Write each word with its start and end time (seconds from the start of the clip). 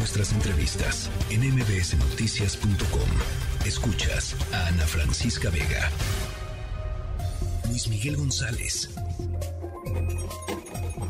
nuestras 0.00 0.32
entrevistas 0.32 1.10
en 1.28 1.42
mbsnoticias.com. 1.42 3.66
Escuchas 3.66 4.34
a 4.50 4.68
Ana 4.68 4.86
Francisca 4.86 5.50
Vega. 5.50 5.90
Luis 7.68 7.86
Miguel 7.86 8.16
González. 8.16 8.88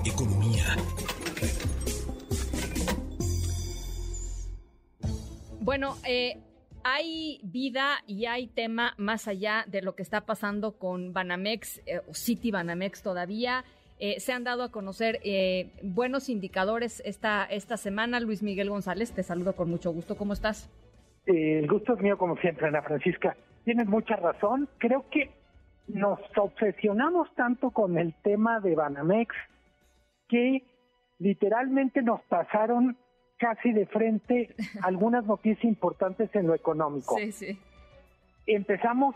Economía. 0.04 0.76
Bueno, 5.61 5.96
eh, 6.04 6.43
hay 6.82 7.38
vida 7.45 8.02
y 8.09 8.27
hay 8.27 8.48
tema 8.48 8.95
más 8.98 9.29
allá 9.29 9.66
de 9.68 9.82
lo 9.82 9.95
que 9.95 10.02
está 10.02 10.27
pasando 10.27 10.79
con 10.79 11.12
Banamex 11.12 11.80
eh, 11.86 12.00
o 12.09 12.14
City 12.14 12.50
Banamex 12.50 13.02
todavía. 13.02 13.64
Eh, 14.03 14.19
se 14.19 14.32
han 14.32 14.45
dado 14.45 14.62
a 14.62 14.73
conocer 14.73 15.21
eh, 15.25 15.71
buenos 15.83 16.30
indicadores 16.30 17.03
esta, 17.05 17.45
esta 17.45 17.77
semana. 17.77 18.19
Luis 18.19 18.43
Miguel 18.43 18.71
González, 18.71 19.12
te 19.12 19.23
saludo 19.23 19.55
con 19.55 19.69
mucho 19.69 19.93
gusto. 19.93 20.16
¿Cómo 20.16 20.33
estás? 20.33 20.70
el 21.27 21.69
gusto 21.69 21.95
es 21.95 22.01
mío, 22.01 22.19
como 22.19 22.37
siempre, 22.38 22.66
Ana 22.66 22.83
Francisca. 22.83 23.37
Tienes 23.65 23.87
mucha 23.87 24.16
razón. 24.16 24.69
Creo 24.79 25.05
que 25.10 25.30
nos 25.87 26.19
obsesionamos 26.37 27.33
tanto 27.34 27.71
con 27.71 27.98
el 27.98 28.15
tema 28.23 28.59
de 28.59 28.74
Banamex 28.74 29.34
que 30.29 30.65
literalmente 31.19 32.02
nos 32.02 32.23
pasaron 32.23 32.96
casi 33.37 33.73
de 33.73 33.87
frente 33.87 34.55
algunas 34.82 35.24
noticias 35.27 35.65
importantes 35.65 36.35
en 36.35 36.46
lo 36.46 36.55
económico. 36.55 37.16
Sí, 37.19 37.32
sí. 37.32 37.59
Empezamos, 38.46 39.15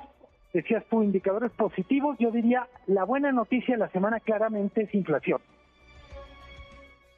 decías 0.54 0.84
tú, 0.88 1.02
indicadores 1.02 1.50
positivos. 1.52 2.16
Yo 2.18 2.30
diría, 2.30 2.68
la 2.86 3.04
buena 3.04 3.32
noticia 3.32 3.74
de 3.74 3.80
la 3.80 3.90
semana 3.90 4.20
claramente 4.20 4.82
es 4.82 4.94
inflación. 4.94 5.40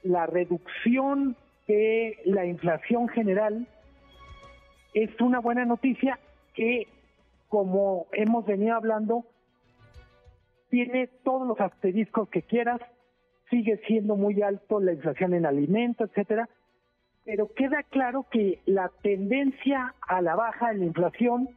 La 0.02 0.26
reducción 0.26 1.36
de 1.68 2.18
la 2.24 2.46
inflación 2.46 3.08
general 3.08 3.68
es 4.94 5.10
una 5.20 5.40
buena 5.40 5.64
noticia 5.64 6.18
que, 6.54 6.88
como 7.48 8.06
hemos 8.12 8.46
venido 8.46 8.74
hablando, 8.74 9.24
tiene 10.70 11.08
todos 11.22 11.46
los 11.46 11.60
asteriscos 11.60 12.28
que 12.30 12.42
quieras, 12.42 12.80
sigue 13.50 13.76
siendo 13.86 14.16
muy 14.16 14.40
alto 14.42 14.80
la 14.80 14.92
inflación 14.92 15.34
en 15.34 15.44
alimentos, 15.44 16.08
etcétera, 16.10 16.48
pero 17.24 17.52
queda 17.52 17.82
claro 17.82 18.24
que 18.30 18.60
la 18.64 18.90
tendencia 19.02 19.94
a 20.00 20.22
la 20.22 20.34
baja 20.36 20.72
de 20.72 20.78
la 20.78 20.84
inflación 20.86 21.48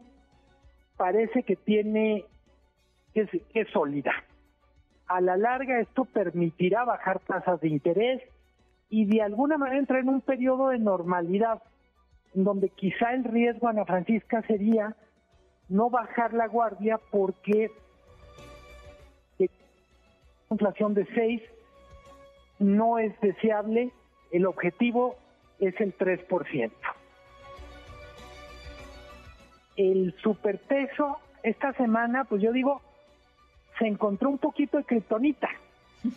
parece 1.00 1.44
que 1.44 1.56
tiene 1.56 2.26
es, 3.14 3.30
es 3.54 3.70
sólida. 3.70 4.12
A 5.08 5.22
la 5.22 5.38
larga 5.38 5.80
esto 5.80 6.04
permitirá 6.04 6.84
bajar 6.84 7.20
tasas 7.20 7.62
de 7.62 7.70
interés 7.70 8.22
y 8.90 9.06
de 9.06 9.22
alguna 9.22 9.58
manera 9.58 9.80
entrar 9.80 10.02
en 10.02 10.10
un 10.10 10.20
periodo 10.20 10.70
de 10.70 10.80
normalidad 10.80 11.64
donde 12.34 12.68
quizá 12.68 13.14
el 13.14 13.24
riesgo, 13.24 13.70
Ana 13.70 13.86
Francisca, 13.86 14.42
sería 14.42 14.94
no 15.70 15.90
bajar 15.90 16.34
la 16.34 16.48
guardia 16.48 17.00
porque 17.12 17.72
inflación 20.52 20.96
de 20.96 21.06
6 21.16 21.42
no 22.60 23.00
es 23.00 23.18
deseable, 23.22 23.94
el 24.32 24.46
objetivo 24.46 25.16
es 25.60 25.80
el 25.80 25.98
3%. 25.98 26.72
El 29.80 30.14
superpeso 30.22 31.20
esta 31.42 31.72
semana, 31.72 32.26
pues 32.26 32.42
yo 32.42 32.52
digo, 32.52 32.82
se 33.78 33.88
encontró 33.88 34.30
un 34.30 34.38
poquito 34.38 34.78
de 34.78 34.84
criptonita. 34.84 35.50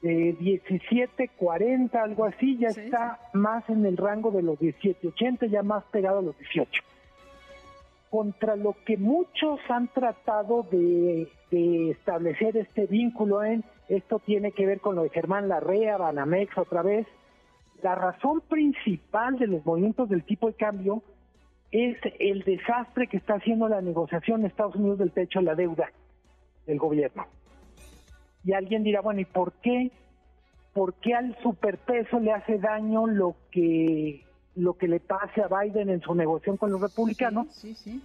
De 0.00 0.38
17.40, 0.38 1.92
algo 1.96 2.24
así, 2.24 2.56
ya 2.56 2.68
está 2.68 3.18
más 3.32 3.68
en 3.68 3.84
el 3.84 3.96
rango 3.96 4.30
de 4.30 4.42
los 4.42 4.56
17.80, 4.60 5.50
ya 5.50 5.64
más 5.64 5.82
pegado 5.90 6.20
a 6.20 6.22
los 6.22 6.38
18. 6.38 6.70
Contra 8.08 8.54
lo 8.54 8.76
que 8.86 8.96
muchos 8.96 9.58
han 9.68 9.88
tratado 9.88 10.64
de, 10.70 11.28
de 11.50 11.90
establecer 11.90 12.56
este 12.56 12.86
vínculo 12.86 13.42
en, 13.42 13.64
esto 13.88 14.20
tiene 14.20 14.52
que 14.52 14.66
ver 14.66 14.78
con 14.78 14.94
lo 14.94 15.02
de 15.02 15.10
Germán 15.10 15.48
Larrea, 15.48 15.96
Banamex 15.96 16.56
otra 16.56 16.82
vez, 16.82 17.04
la 17.82 17.96
razón 17.96 18.40
principal 18.42 19.36
de 19.36 19.48
los 19.48 19.66
movimientos 19.66 20.08
del 20.08 20.22
tipo 20.22 20.46
de 20.46 20.54
cambio 20.54 21.02
es 21.70 21.98
el 22.18 22.42
desastre 22.44 23.06
que 23.06 23.18
está 23.18 23.34
haciendo 23.34 23.68
la 23.68 23.80
negociación 23.80 24.40
en 24.40 24.46
Estados 24.46 24.76
Unidos 24.76 24.98
del 24.98 25.12
techo 25.12 25.40
de 25.40 25.44
la 25.44 25.54
deuda 25.54 25.90
del 26.66 26.78
gobierno. 26.78 27.26
Y 28.44 28.52
alguien 28.52 28.84
dirá, 28.84 29.00
bueno, 29.00 29.20
¿y 29.20 29.24
por 29.24 29.52
qué? 29.54 29.90
¿Por 30.72 30.94
qué 30.94 31.14
al 31.14 31.36
superpeso 31.42 32.20
le 32.20 32.32
hace 32.32 32.58
daño 32.58 33.06
lo 33.06 33.34
que 33.50 34.24
lo 34.54 34.74
que 34.74 34.88
le 34.88 34.98
pase 34.98 35.40
a 35.40 35.48
Biden 35.48 35.88
en 35.88 36.00
su 36.00 36.14
negociación 36.14 36.56
con 36.56 36.72
los 36.72 36.80
republicanos? 36.80 37.46
Sí, 37.52 37.74
sí. 37.74 38.02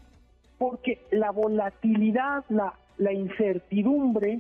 Porque 0.60 1.02
la 1.12 1.32
volatilidad, 1.32 2.46
la, 2.50 2.74
la 2.98 3.12
incertidumbre 3.12 4.40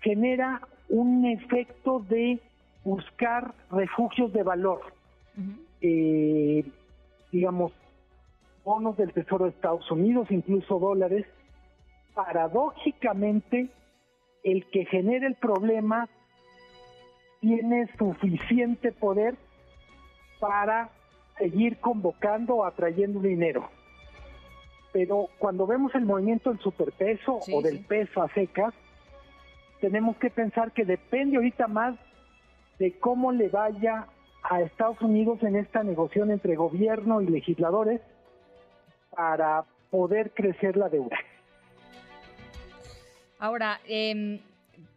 genera 0.00 0.66
un 0.88 1.26
efecto 1.26 2.04
de 2.08 2.40
buscar 2.84 3.54
refugios 3.70 4.32
de 4.32 4.42
valor, 4.42 4.80
eh, 5.80 6.64
digamos, 7.32 7.72
bonos 8.64 8.96
del 8.96 9.12
Tesoro 9.12 9.44
de 9.44 9.50
Estados 9.50 9.88
Unidos, 9.90 10.30
incluso 10.30 10.78
dólares. 10.78 11.26
Paradójicamente, 12.14 13.68
el 14.42 14.68
que 14.70 14.86
genera 14.86 15.26
el 15.26 15.34
problema 15.34 16.08
tiene 17.40 17.88
suficiente 17.98 18.92
poder 18.92 19.36
para 20.40 20.90
seguir 21.38 21.78
convocando 21.78 22.56
o 22.56 22.64
atrayendo 22.64 23.20
dinero. 23.20 23.68
Pero 24.92 25.28
cuando 25.38 25.66
vemos 25.66 25.94
el 25.94 26.04
movimiento 26.04 26.50
del 26.50 26.60
superpeso 26.60 27.40
o 27.52 27.62
del 27.62 27.84
peso 27.84 28.22
a 28.22 28.28
secas, 28.32 28.72
tenemos 29.80 30.16
que 30.16 30.30
pensar 30.30 30.72
que 30.72 30.84
depende 30.84 31.36
ahorita 31.36 31.66
más 31.66 31.96
de 32.78 32.96
cómo 32.98 33.32
le 33.32 33.48
vaya 33.48 34.06
a 34.42 34.60
Estados 34.62 35.00
Unidos 35.02 35.42
en 35.42 35.56
esta 35.56 35.82
negociación 35.82 36.30
entre 36.30 36.54
gobierno 36.54 37.20
y 37.20 37.26
legisladores 37.26 38.00
para 39.14 39.64
poder 39.90 40.30
crecer 40.32 40.76
la 40.76 40.88
deuda. 40.88 41.16
Ahora, 43.38 43.80
eh, 43.86 44.40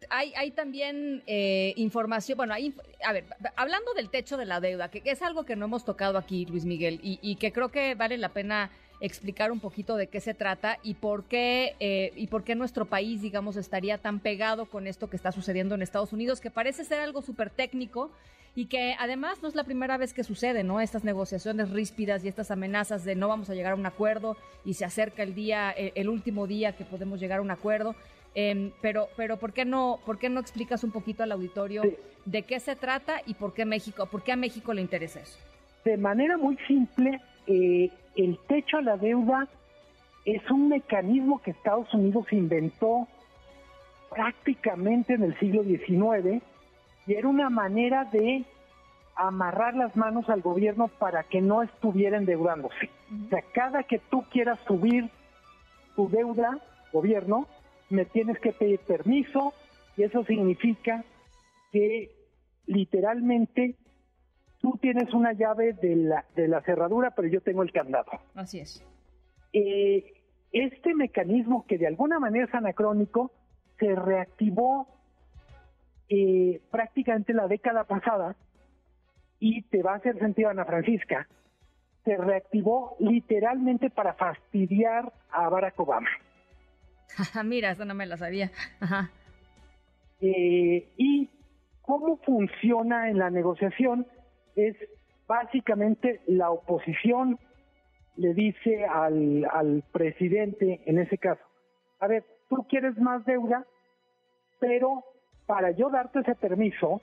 hay, 0.10 0.34
hay, 0.36 0.52
también 0.52 1.24
eh, 1.28 1.74
información, 1.76 2.38
bueno, 2.38 2.54
hay, 2.54 2.74
a 3.04 3.14
ver, 3.14 3.26
hablando 3.56 3.94
del 3.94 4.10
techo 4.10 4.38
de 4.38 4.46
la 4.46 4.60
deuda, 4.60 4.90
que, 4.90 5.02
que, 5.02 5.12
es 5.12 5.22
algo 5.22 5.44
que 5.44 5.56
no 5.56 5.66
hemos 5.66 5.84
tocado 5.84 6.18
aquí, 6.18 6.46
Luis 6.46 6.66
Miguel, 6.66 7.00
y, 7.04 7.20
y 7.22 7.36
que 7.36 7.52
creo 7.52 7.70
que 7.70 7.96
vale 7.96 8.18
la 8.18 8.30
pena 8.30 8.72
explicar 9.00 9.52
un 9.52 9.60
poquito 9.60 9.96
de 9.96 10.08
qué 10.08 10.20
se 10.20 10.34
trata 10.34 10.78
y 10.84 10.96
por 10.96 11.26
qué 11.26 11.76
eh, 11.80 12.14
y 12.16 12.28
por 12.28 12.44
qué 12.44 12.56
nuestro 12.56 12.86
país, 12.86 13.22
digamos, 13.22 13.56
estaría 13.58 13.98
tan 13.98 14.20
pegado 14.20 14.66
con 14.66 14.88
esto 14.88 15.10
que 15.10 15.16
está 15.16 15.32
sucediendo 15.32 15.76
en 15.76 15.82
Estados 15.82 16.14
Unidos, 16.14 16.42
que 16.42 16.52
parece 16.52 16.84
ser 16.84 17.02
algo 17.02 17.22
súper 17.22 17.50
técnico 17.50 18.12
y 18.56 18.66
que 18.66 18.96
además 19.00 19.42
no 19.44 19.48
es 19.48 19.56
la 19.56 19.64
primera 19.64 19.98
vez 19.98 20.14
que 20.14 20.24
sucede, 20.24 20.64
¿no? 20.64 20.82
Estas 20.82 21.04
negociaciones 21.04 21.70
ríspidas 21.70 22.26
y 22.26 22.28
estas 22.28 22.50
amenazas 22.50 23.06
de 23.06 23.16
no 23.16 23.28
vamos 23.28 23.50
a 23.52 23.54
llegar 23.54 23.74
a 23.74 23.76
un 23.76 23.86
acuerdo 23.86 24.36
y 24.66 24.74
se 24.74 24.84
acerca 24.84 25.22
el 25.22 25.36
día, 25.36 25.70
el, 25.72 25.92
el 25.94 26.10
último 26.10 26.48
día 26.48 26.76
que 26.76 26.84
podemos 26.84 27.20
llegar 27.20 27.40
a 27.40 27.42
un 27.44 27.52
acuerdo. 27.52 27.96
Eh, 28.40 28.72
pero, 28.82 29.10
pero 29.18 29.38
¿por 29.38 29.52
qué 29.52 29.66
no, 29.66 30.00
por 30.06 30.20
qué 30.20 30.30
no 30.30 30.40
explicas 30.40 30.84
un 30.84 30.92
poquito 30.92 31.24
al 31.24 31.32
auditorio 31.32 31.82
sí. 31.82 31.96
de 32.26 32.44
qué 32.44 32.60
se 32.60 32.76
trata 32.76 33.22
y 33.26 33.34
por 33.34 33.54
qué 33.54 33.66
México, 33.66 34.06
por 34.06 34.24
qué 34.24 34.32
a 34.32 34.36
México 34.36 34.74
le 34.74 34.82
interesa 34.82 35.22
eso? 35.22 35.40
De 35.84 35.98
manera 35.98 36.38
muy 36.38 36.56
simple, 36.68 37.20
eh, 37.48 37.92
el 38.16 38.38
techo 38.48 38.78
a 38.78 38.82
la 38.82 38.98
deuda 38.98 39.48
es 40.26 40.50
un 40.52 40.70
mecanismo 40.70 41.42
que 41.42 41.52
Estados 41.52 41.94
Unidos 41.94 42.26
inventó 42.32 43.08
prácticamente 44.10 45.14
en 45.14 45.24
el 45.24 45.40
siglo 45.40 45.64
XIX 45.64 46.44
y 47.06 47.14
era 47.14 47.28
una 47.28 47.50
manera 47.50 48.06
de 48.06 48.44
amarrar 49.16 49.76
las 49.76 49.96
manos 49.96 50.30
al 50.30 50.42
gobierno 50.42 50.90
para 50.90 51.24
que 51.24 51.42
no 51.42 51.64
estuviera 51.64 52.18
endeudándose. 52.18 52.90
O 53.26 53.30
sea, 53.30 53.42
cada 53.54 53.84
que 53.84 54.00
tú 54.00 54.24
quieras 54.30 54.60
subir 54.68 55.10
tu 55.96 56.10
deuda, 56.10 56.60
gobierno, 56.92 57.48
me 57.90 58.06
tienes 58.06 58.40
que 58.40 58.52
pedir 58.52 58.80
permiso 58.80 59.54
y 59.96 60.04
eso 60.04 60.24
significa 60.26 61.04
que 61.72 62.12
literalmente 62.66 63.76
tú 64.68 64.78
tienes 64.82 65.14
una 65.14 65.32
llave 65.32 65.72
de 65.72 65.96
la, 65.96 66.26
de 66.36 66.50
la 66.50 66.62
cerradura, 66.62 67.12
pero 67.12 67.30
yo 67.30 67.40
tengo 67.40 67.64
el 67.64 67.72
candado. 67.72 68.12
Así 68.36 68.60
es. 68.60 68.86
Eh, 69.54 70.14
este 70.52 70.94
mecanismo 70.94 71.66
que 71.66 71.78
de 71.78 71.88
alguna 71.88 72.20
manera 72.20 72.46
es 72.46 72.54
anacrónico 72.54 73.32
se 73.80 73.96
reactivó 73.96 74.88
eh, 76.10 76.60
prácticamente 76.70 77.34
la 77.34 77.48
década 77.48 77.86
pasada 77.86 78.36
y 79.40 79.62
te 79.64 79.82
va 79.82 79.94
a 79.94 79.98
hacer 79.98 80.20
sentido, 80.20 80.50
Ana 80.50 80.66
Francisca, 80.66 81.30
se 82.04 82.18
reactivó 82.18 82.98
literalmente 83.00 83.90
para 83.90 84.16
fastidiar 84.16 85.14
a 85.32 85.48
Barack 85.48 85.80
Obama. 85.80 86.10
Mira, 87.46 87.72
eso 87.72 87.86
no 87.86 87.94
me 87.94 88.06
la 88.06 88.18
sabía. 88.18 88.52
Ajá. 88.82 89.12
Eh, 90.20 90.90
y 90.98 91.30
cómo 91.84 92.18
funciona 92.18 93.10
en 93.10 93.18
la 93.18 93.30
negociación 93.30 94.06
es 94.58 94.76
básicamente 95.28 96.22
la 96.28 96.52
oposición 96.52 97.40
le 98.16 98.34
dice 98.34 98.86
al, 98.86 99.48
al 99.52 99.84
presidente, 99.92 100.82
en 100.86 100.98
ese 100.98 101.18
caso, 101.18 101.42
a 102.00 102.08
ver, 102.08 102.26
tú 102.50 102.66
quieres 102.68 102.98
más 102.98 103.24
deuda, 103.26 103.66
pero 104.60 105.04
para 105.46 105.72
yo 105.72 105.90
darte 105.90 106.20
ese 106.20 106.36
permiso, 106.36 107.02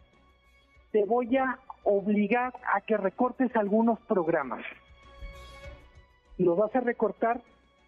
te 0.90 1.04
voy 1.04 1.36
a 1.36 1.58
obligar 1.84 2.52
a 2.74 2.80
que 2.80 2.96
recortes 2.96 3.54
algunos 3.56 4.00
programas. 4.00 4.64
Los 6.36 6.56
vas 6.56 6.74
a 6.74 6.80
recortar 6.80 7.40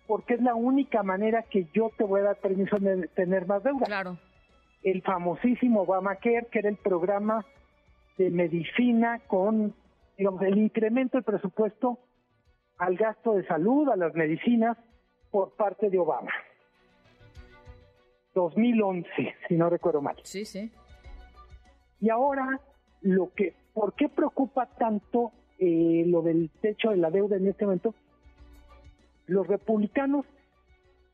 porque 0.07 0.35
es 0.35 0.41
la 0.41 0.55
única 0.55 1.03
manera 1.03 1.43
que 1.43 1.67
yo 1.75 1.91
te 1.97 2.05
voy 2.05 2.21
a 2.21 2.25
dar 2.25 2.37
permiso 2.37 2.79
de 2.79 3.09
tener 3.09 3.47
más 3.47 3.65
deuda. 3.65 3.87
Claro. 3.87 4.19
El 4.85 5.03
famosísimo 5.03 5.83
Obamacare, 5.83 6.47
que 6.51 6.61
era 6.61 6.69
el 6.69 6.77
programa 6.77 7.45
de 8.17 8.31
medicina 8.31 9.21
con, 9.27 9.75
digamos, 10.17 10.43
el 10.43 10.59
incremento 10.59 11.19
del 11.19 11.25
presupuesto 11.25 11.99
al 12.79 12.97
gasto 12.97 13.35
de 13.35 13.47
salud, 13.47 13.89
a 13.89 13.97
las 13.97 14.15
medicinas, 14.15 14.77
por 15.31 15.55
parte 15.57 15.91
de 15.91 15.99
Obama. 15.99 16.33
2011, 18.35 19.09
si 19.49 19.55
no 19.57 19.71
recuerdo 19.71 20.03
mal. 20.03 20.17
Sí, 20.23 20.45
sí. 20.45 20.71
Y 22.01 22.11
ahora, 22.11 22.61
lo 23.01 23.33
que, 23.35 23.55
¿por 23.73 23.95
qué 23.95 24.09
preocupa 24.09 24.67
tanto 24.67 25.33
eh, 25.59 26.05
lo 26.07 26.23
del 26.23 26.51
techo 26.61 26.91
de 26.91 26.99
la 26.99 27.11
deuda 27.11 27.37
en 27.37 27.49
este 27.49 27.65
momento? 27.65 27.95
Los 29.27 29.47
republicanos 29.47 30.27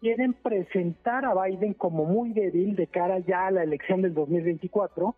quieren 0.01 0.33
presentar 0.33 1.25
a 1.25 1.35
Biden 1.45 1.75
como 1.75 2.05
muy 2.05 2.33
débil 2.33 2.75
de 2.75 2.89
cara 2.89 3.21
ya 3.21 3.47
a 3.47 3.51
la 3.53 3.63
elección 3.63 4.03
del 4.03 4.15
2024, 4.15 5.15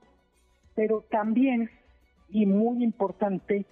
pero 0.74 1.04
también, 1.10 1.70
y 2.28 2.46
muy 2.46 2.82
importante, 2.82 3.64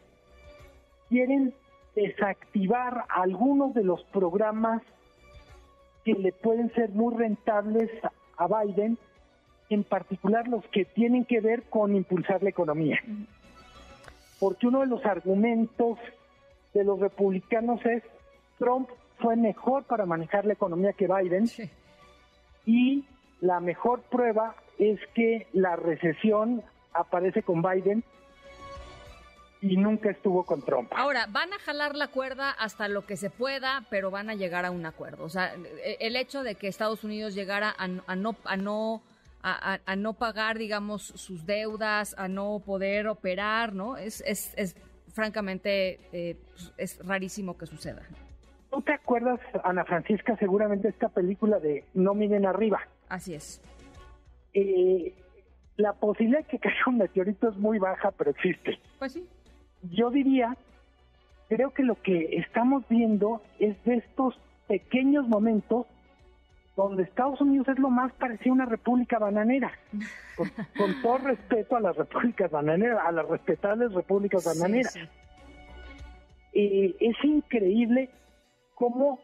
quieren 1.09 1.55
desactivar 1.95 3.05
algunos 3.09 3.75
de 3.75 3.85
los 3.85 4.03
programas 4.05 4.83
que 6.05 6.15
le 6.15 6.33
pueden 6.33 6.73
ser 6.75 6.91
muy 6.91 7.15
rentables 7.15 7.91
a 8.37 8.47
Biden, 8.47 8.99
en 9.69 9.85
particular 9.85 10.49
los 10.49 10.65
que 10.69 10.85
tienen 10.85 11.25
que 11.25 11.41
ver 11.41 11.65
con 11.65 11.95
impulsar 11.95 12.43
la 12.43 12.51
economía. 12.51 12.99
Porque 14.41 14.67
uno 14.67 14.81
de 14.81 14.87
los 14.87 15.05
argumentos 15.05 15.99
de 16.75 16.85
los 16.85 16.99
republicanos 16.99 17.85
es 17.85 18.03
Trump 18.59 18.89
fue 19.19 19.37
mejor 19.37 19.85
para 19.85 20.07
manejar 20.07 20.45
la 20.45 20.55
economía 20.55 20.93
que 20.93 21.07
Biden 21.07 21.49
y 22.67 23.05
la 23.41 23.61
mejor 23.61 24.03
prueba 24.03 24.55
es 24.79 24.99
que 25.15 25.47
la 25.53 25.77
recesión 25.77 26.63
aparece 26.95 27.43
con 27.43 27.63
Biden 27.63 28.05
y 29.61 29.77
nunca 29.77 30.11
estuvo 30.11 30.45
con 30.45 30.63
Trump. 30.63 30.93
Ahora, 30.95 31.27
van 31.31 31.53
a 31.53 31.59
jalar 31.61 31.95
la 31.95 32.09
cuerda 32.09 32.51
hasta 32.51 32.89
lo 32.89 33.07
que 33.07 33.17
se 33.17 33.31
pueda, 33.31 33.85
pero 33.91 34.11
van 34.11 34.29
a 34.29 34.35
llegar 34.35 34.65
a 34.65 34.73
un 34.73 34.85
acuerdo. 34.85 35.25
O 35.25 35.29
sea, 35.29 35.55
e, 35.85 35.99
el 36.01 36.17
hecho 36.17 36.43
de 36.43 36.57
que 36.57 36.67
Estados 36.67 37.05
Unidos 37.05 37.35
llegara 37.35 37.73
a, 37.79 37.87
no 37.87 38.03
a 38.45 38.57
no 38.57 39.03
a, 39.45 39.97
no 39.97 40.15
pagar, 40.15 40.57
digamos, 40.57 41.03
sus 41.03 41.47
deudas, 41.47 42.15
a 42.17 42.29
no 42.29 42.63
poder 42.65 43.09
operar, 43.09 43.73
¿no? 43.73 43.97
Es, 43.97 44.23
es, 44.25 44.55
es 44.57 44.77
francamente, 45.13 45.99
eh, 46.13 46.37
pues, 46.49 46.73
es 46.77 47.07
rarísimo 47.07 47.57
que 47.57 47.67
suceda. 47.67 48.03
¿Tú 48.71 48.81
te 48.83 48.93
acuerdas, 48.93 49.41
Ana 49.65 49.85
Francisca, 49.85 50.37
seguramente 50.39 50.89
esta 50.89 51.09
película 51.09 51.59
de 51.59 51.85
No 51.93 52.15
miren 52.15 52.47
arriba? 52.47 52.81
Así 53.09 53.35
es. 53.35 53.61
Eh, 54.55 55.13
la 55.77 55.93
posibilidad 55.95 56.41
de 56.41 56.47
que 56.47 56.59
caiga 56.61 56.85
un 56.87 56.99
meteorito 56.99 57.49
es 57.49 57.57
muy 57.57 57.79
baja, 57.79 58.11
pero 58.13 58.31
existe. 58.31 58.79
Pues 58.99 59.13
sí 59.13 59.27
yo 59.91 60.11
diría, 60.11 60.57
creo 61.49 61.71
que 61.71 61.83
lo 61.83 62.01
que 62.01 62.37
estamos 62.37 62.85
viendo 62.89 63.43
es 63.59 63.83
de 63.85 63.97
estos 63.97 64.39
pequeños 64.69 65.27
momentos 65.29 65.87
donde 66.77 67.03
Estados 67.03 67.41
Unidos 67.41 67.69
es 67.69 67.79
lo 67.79 67.91
más 67.91 68.13
parecido 68.15 68.53
a 68.53 68.55
una 68.55 68.67
república 68.67 69.19
bananera, 69.19 69.73
con, 70.37 71.03
todo 71.03 71.19
respeto 71.19 71.77
a 71.77 71.81
las 71.81 71.97
repúblicas 71.97 72.51
bananeras, 72.51 73.01
a 73.05 73.13
las 73.13 73.29
respetables 73.29 73.93
repúblicas 73.93 74.45
bananeras. 74.45 74.97
Eh, 76.55 76.97
es 77.01 77.17
increíble 77.25 78.11
cómo 78.75 79.21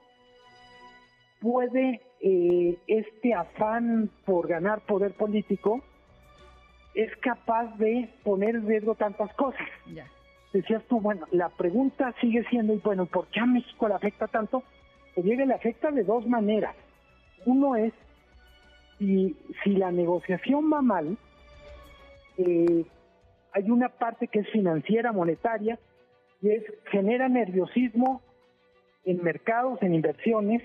puede 1.41 2.03
eh, 2.21 2.79
este 2.87 3.33
afán 3.33 4.11
por 4.27 4.49
ganar 4.49 4.81
poder 4.81 5.13
político 5.15 5.83
es 6.95 7.15
capaz 7.19 7.77
de 7.79 8.09
poner 8.25 8.57
en 8.57 8.67
riesgo 8.67 8.95
tantas 8.95 9.33
cosas. 9.35 9.67
Ya 9.95 10.07
decías 10.53 10.83
tú, 10.89 11.01
bueno, 11.01 11.27
la 11.31 11.49
pregunta 11.51 12.15
sigue 12.21 12.45
siendo, 12.49 12.75
y 12.75 12.79
bueno, 12.79 13.07
¿por 13.07 13.27
qué 13.29 13.41
a 13.41 13.47
México 13.47 13.89
le 13.89 13.95
afecta 13.95 14.27
tanto? 14.27 14.63
Pues 15.15 15.27
llega, 15.27 15.45
le 15.45 15.55
afecta 15.55 15.91
de 15.91 16.05
dos 16.05 16.27
maneras. 16.27 16.75
Uno 17.47 17.77
es, 17.77 17.93
si, 18.99 19.37
si 19.63 19.71
la 19.71 19.91
negociación 19.91 20.73
va 20.73 20.83
mal, 20.83 21.17
eh, 22.39 22.85
hay 23.53 23.71
una 23.71 23.89
parte 23.89 24.29
que 24.29 24.41
es 24.41 24.51
financiera, 24.51 25.13
monetaria, 25.13 25.79
y 26.41 26.51
es 26.51 26.65
genera 26.91 27.29
nerviosismo 27.29 28.23
en 29.05 29.23
mercados, 29.23 29.83
en 29.83 29.95
inversiones, 29.95 30.63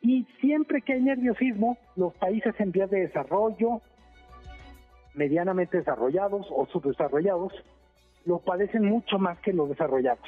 y 0.00 0.24
siempre 0.40 0.82
que 0.82 0.94
hay 0.94 1.02
nerviosismo, 1.02 1.76
los 1.96 2.14
países 2.14 2.54
en 2.60 2.70
vías 2.70 2.90
de 2.90 3.00
desarrollo, 3.00 3.80
medianamente 5.18 5.78
desarrollados 5.78 6.46
o 6.50 6.66
subdesarrollados, 6.66 7.52
lo 8.24 8.38
padecen 8.38 8.84
mucho 8.84 9.18
más 9.18 9.38
que 9.40 9.52
los 9.52 9.68
desarrollados. 9.68 10.24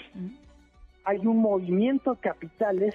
Hay 1.04 1.26
un 1.26 1.38
movimiento 1.38 2.14
de 2.14 2.20
capitales 2.20 2.94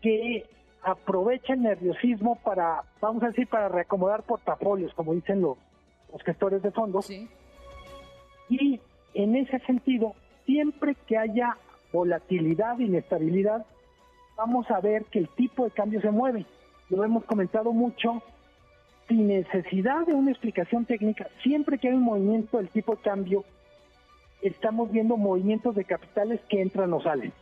que 0.00 0.46
aprovecha 0.82 1.52
el 1.52 1.62
nerviosismo 1.62 2.36
para, 2.36 2.82
vamos 3.00 3.22
a 3.22 3.26
decir, 3.26 3.48
para 3.48 3.68
reacomodar 3.68 4.22
portafolios, 4.22 4.94
como 4.94 5.12
dicen 5.12 5.42
los, 5.42 5.58
los 6.12 6.22
gestores 6.22 6.62
de 6.62 6.70
fondos. 6.70 7.10
Y 8.48 8.80
en 9.14 9.36
ese 9.36 9.58
sentido, 9.60 10.14
siempre 10.46 10.94
que 11.06 11.18
haya 11.18 11.56
volatilidad, 11.92 12.78
inestabilidad, 12.78 13.66
vamos 14.36 14.70
a 14.70 14.80
ver 14.80 15.04
que 15.06 15.18
el 15.18 15.28
tipo 15.30 15.64
de 15.64 15.70
cambio 15.72 16.00
se 16.00 16.10
mueve. 16.10 16.46
Lo 16.88 17.04
hemos 17.04 17.24
comentado 17.24 17.72
mucho, 17.72 18.22
sin 19.10 19.26
necesidad 19.26 20.06
de 20.06 20.14
una 20.14 20.30
explicación 20.30 20.84
técnica, 20.86 21.28
siempre 21.42 21.78
que 21.78 21.88
hay 21.88 21.94
un 21.94 22.04
movimiento 22.04 22.58
del 22.58 22.68
tipo 22.68 22.94
cambio, 22.96 23.44
estamos 24.40 24.90
viendo 24.92 25.16
movimientos 25.16 25.74
de 25.74 25.84
capitales 25.84 26.40
que 26.48 26.62
entran 26.62 26.92
o 26.92 27.02
salen. 27.02 27.32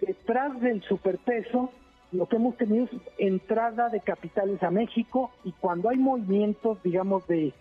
Detrás 0.00 0.60
del 0.60 0.82
superpeso, 0.82 1.72
lo 2.12 2.28
que 2.28 2.36
hemos 2.36 2.58
tenido 2.58 2.84
es 2.84 2.90
entrada 3.16 3.88
de 3.88 4.00
capitales 4.00 4.62
a 4.62 4.70
México 4.70 5.32
y 5.44 5.52
cuando 5.52 5.88
hay 5.88 5.96
movimientos, 5.96 6.82
digamos, 6.82 7.26
de 7.26 7.54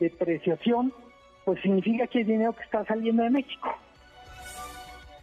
depreciación, 0.00 0.92
pues 1.44 1.62
significa 1.62 2.08
que 2.08 2.18
hay 2.18 2.24
dinero 2.24 2.54
que 2.54 2.64
está 2.64 2.84
saliendo 2.86 3.22
de 3.22 3.30
México. 3.30 3.68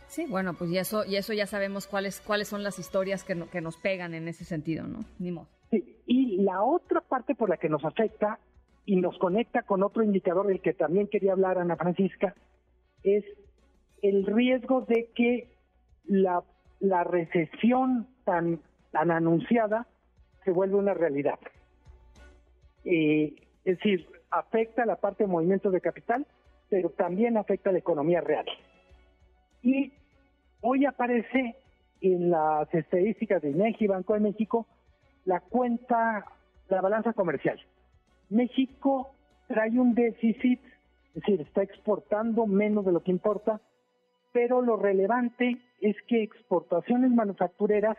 Sí, 0.08 0.26
bueno, 0.30 0.54
pues 0.54 0.72
y 0.72 0.78
eso, 0.78 1.04
y 1.04 1.18
eso 1.18 1.34
ya 1.34 1.48
sabemos 1.48 1.86
cuáles, 1.86 2.22
cuáles 2.22 2.48
son 2.48 2.64
las 2.64 2.80
historias 2.80 3.26
que, 3.26 3.36
que 3.50 3.60
nos 3.60 3.76
pegan 3.76 4.14
en 4.14 4.30
ese 4.30 4.46
sentido, 4.46 4.88
¿no? 4.88 5.04
Ni 5.20 5.32
modo. 5.32 5.48
Sí, 5.72 5.98
y 6.06 6.38
la 6.42 6.64
otra 6.64 7.02
parte 7.02 7.34
por 7.34 7.50
la 7.50 7.58
que 7.58 7.70
nos 7.70 7.84
afecta 7.84 8.40
y 8.86 8.98
nos 8.98 9.18
conecta 9.18 9.64
con 9.64 9.84
otro 9.84 10.04
indicador 10.04 10.48
del 10.48 10.62
que 10.62 10.74
también 10.74 11.08
quería 11.08 11.32
hablar 11.32 11.58
Ana 11.58 11.78
Francisca, 11.78 12.36
es 13.04 13.24
el 14.02 14.26
riesgo 14.26 14.82
de 14.82 15.10
que 15.16 15.48
la, 16.06 16.44
la 16.80 17.04
recesión 17.04 18.08
tan, 18.26 18.60
tan 18.92 19.12
anunciada 19.12 19.88
se 20.44 20.52
vuelva 20.52 20.78
una 20.78 20.94
realidad. 20.94 21.40
Eh, 22.84 23.36
es 23.64 23.78
decir, 23.78 24.08
afecta 24.30 24.86
la 24.86 24.96
parte 24.96 25.24
de 25.24 25.30
movimiento 25.30 25.70
de 25.72 25.82
capital, 25.82 26.26
pero 26.70 26.90
también 26.90 27.38
afecta 27.38 27.72
la 27.72 27.78
economía 27.78 28.22
real. 28.22 28.46
Y 29.62 29.94
hoy 30.62 30.86
aparece 30.86 31.56
en 32.02 32.32
las 32.32 32.74
estadísticas 32.74 33.42
de 33.42 33.52
INEGI, 33.52 33.88
Banco 33.88 34.14
de 34.16 34.22
México, 34.22 34.68
la 35.26 35.40
cuenta, 35.40 36.26
la 36.70 36.82
balanza 36.82 37.14
comercial. 37.14 37.60
México 38.30 39.14
trae 39.48 39.78
un 39.80 39.94
déficit 39.94 40.62
es 41.14 41.24
decir, 41.24 41.42
está 41.42 41.62
exportando 41.62 42.48
menos 42.48 42.86
de 42.86 42.94
lo 42.94 43.04
que 43.04 43.12
importa, 43.12 43.60
pero 44.32 44.62
lo 44.62 44.78
relevante 44.78 45.58
es 45.82 45.96
que 46.08 46.24
exportaciones 46.24 47.12
manufactureras 47.12 47.98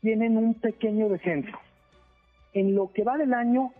tienen 0.00 0.36
un 0.36 0.54
pequeño 0.54 1.08
descenso. 1.08 1.56
En 2.52 2.74
lo 2.74 2.92
que 2.92 3.04
va 3.04 3.16
del 3.16 3.32
año, 3.32 3.72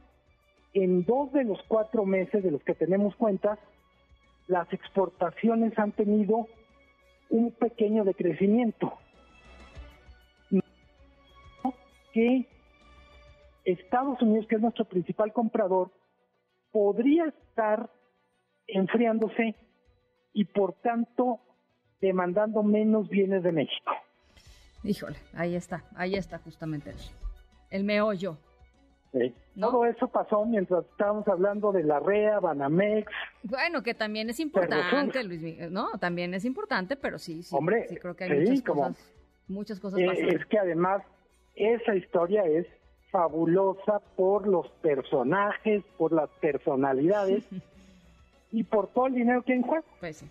en 0.75 1.05
dos 1.05 1.33
de 1.33 1.43
los 1.43 1.61
cuatro 1.67 2.05
meses 2.05 2.45
de 2.45 2.53
los 2.53 2.63
que 2.63 2.75
tenemos 2.75 3.17
cuentas, 3.17 3.59
las 4.47 4.73
exportaciones 4.73 5.77
han 5.77 5.91
tenido 5.93 6.47
un 7.31 7.51
pequeño 7.51 8.05
decrecimiento. 8.05 8.93
Que 12.17 12.49
Estados 13.67 14.23
Unidos, 14.23 14.47
que 14.49 14.55
es 14.55 14.63
nuestro 14.63 14.87
principal 14.87 15.35
comprador, 15.35 15.91
podría 16.73 17.27
estar 17.27 17.91
enfriándose 18.67 19.55
y 20.33 20.47
por 20.47 20.73
tanto 20.81 21.41
demandando 22.01 22.63
menos 22.63 23.11
bienes 23.11 23.43
de 23.43 23.53
México. 23.53 23.93
Híjole, 24.83 25.19
ahí 25.35 25.57
está, 25.57 25.85
ahí 25.95 26.15
está 26.15 26.39
justamente 26.39 26.89
el, 26.89 26.97
el 27.69 27.85
meollo. 27.85 28.39
Sí. 29.13 29.35
Todo 29.61 29.85
eso 29.85 30.09
pasó 30.09 30.47
mientras 30.47 30.87
estábamos 30.87 31.29
hablando 31.29 31.71
de 31.71 31.83
la 31.83 32.01
REA, 32.01 32.41
Banamex. 32.41 33.13
Bueno, 33.43 33.83
que 33.83 33.93
también 33.93 34.31
es 34.31 34.41
importante, 34.41 35.23
Luis 35.23 35.43
Miguel, 35.43 35.71
¿no? 35.71 35.91
También 36.01 36.33
es 36.33 36.47
importante, 36.47 36.97
pero 36.97 37.19
sí, 37.19 37.43
sí, 37.43 37.55
Hombre, 37.55 37.87
sí 37.89 37.97
creo 37.97 38.17
que 38.17 38.25
hay 38.25 38.41
muchas 38.41 38.63
cosas, 38.63 39.13
muchas 39.49 39.81
cosas 39.81 40.01
eh. 40.01 40.29
Es 40.35 40.47
que 40.47 40.59
además 40.59 41.03
esa 41.57 41.95
historia 41.97 42.45
es 42.45 42.67
fabulosa 43.11 44.01
por 44.17 44.47
los 44.47 44.69
personajes, 44.83 45.83
por 45.97 46.13
las 46.13 46.29
personalidades 46.41 47.45
y 48.53 48.63
por 48.65 48.89
todo 48.89 49.07
el 49.07 49.15
dinero 49.15 49.43
que 49.43 49.53
hay 49.53 49.59
en 49.59 49.65
juego. 49.65 49.85
Pues 50.01 50.19
sí, 50.19 50.29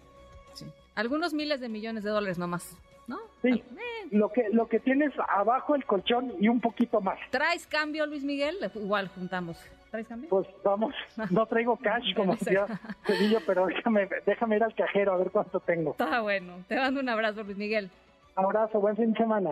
sí. 0.54 0.66
Algunos 0.96 1.34
miles 1.34 1.60
de 1.60 1.70
millones 1.70 2.04
de 2.04 2.10
dólares 2.12 2.38
nomás, 2.38 2.78
¿no? 3.08 3.18
Sí, 3.42 3.50
Eh, 3.50 4.08
lo 4.12 4.30
que, 4.32 4.50
lo 4.52 4.68
que 4.68 4.80
tienes 4.80 5.12
abajo 5.30 5.76
el 5.76 5.86
colchón 5.86 6.34
y 6.40 6.48
un 6.48 6.62
poquito 6.62 7.02
más. 7.02 7.18
¿Traes 7.32 7.66
cambio, 7.66 8.06
Luis 8.06 8.24
Miguel? 8.24 8.58
Igual 8.76 9.08
juntamos. 9.10 9.58
¿Traes 9.90 10.08
cambio? 10.08 10.30
Pues 10.30 10.48
vamos, 10.64 10.94
no 11.32 11.46
traigo 11.46 11.78
cash 11.78 12.14
como 12.16 12.36
decía 12.36 12.66
Cedillo, 13.06 13.40
pero 13.48 13.66
déjame, 13.68 14.08
déjame 14.26 14.58
ir 14.58 14.64
al 14.64 14.76
cajero 14.76 15.14
a 15.14 15.18
ver 15.18 15.32
cuánto 15.32 15.60
tengo. 15.60 15.92
Está 15.92 16.22
bueno. 16.22 16.58
Te 16.68 16.76
mando 16.76 17.00
un 17.00 17.10
abrazo, 17.10 17.44
Luis 17.44 17.58
Miguel. 17.58 17.90
Abrazo, 18.36 18.80
buen 18.80 18.96
fin 18.96 19.12
de 19.14 19.18
semana. 19.18 19.52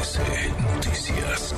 Noticias. 0.00 1.54